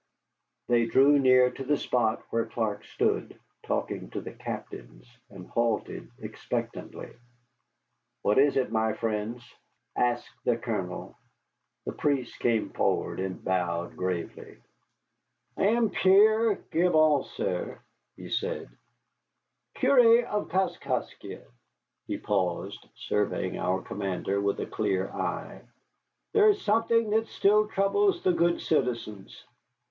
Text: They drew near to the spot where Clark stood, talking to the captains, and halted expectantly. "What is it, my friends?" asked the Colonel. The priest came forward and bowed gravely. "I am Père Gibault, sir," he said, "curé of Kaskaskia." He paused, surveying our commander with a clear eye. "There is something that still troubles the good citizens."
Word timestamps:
They 0.67 0.87
drew 0.87 1.19
near 1.19 1.51
to 1.51 1.63
the 1.63 1.77
spot 1.77 2.23
where 2.31 2.47
Clark 2.47 2.85
stood, 2.85 3.39
talking 3.61 4.09
to 4.09 4.19
the 4.21 4.31
captains, 4.31 5.05
and 5.29 5.45
halted 5.47 6.09
expectantly. 6.17 7.13
"What 8.23 8.39
is 8.39 8.57
it, 8.57 8.71
my 8.71 8.93
friends?" 8.93 9.47
asked 9.95 10.43
the 10.43 10.57
Colonel. 10.57 11.15
The 11.85 11.91
priest 11.91 12.39
came 12.39 12.71
forward 12.71 13.19
and 13.19 13.43
bowed 13.43 13.95
gravely. 13.95 14.57
"I 15.55 15.65
am 15.67 15.91
Père 15.91 16.59
Gibault, 16.73 17.25
sir," 17.35 17.79
he 18.17 18.27
said, 18.31 18.69
"curé 19.75 20.25
of 20.25 20.49
Kaskaskia." 20.49 21.43
He 22.07 22.17
paused, 22.17 22.87
surveying 22.95 23.59
our 23.59 23.83
commander 23.83 24.41
with 24.41 24.59
a 24.61 24.65
clear 24.65 25.11
eye. 25.11 25.61
"There 26.33 26.49
is 26.49 26.59
something 26.63 27.11
that 27.11 27.27
still 27.27 27.67
troubles 27.67 28.23
the 28.23 28.33
good 28.33 28.61
citizens." 28.61 29.45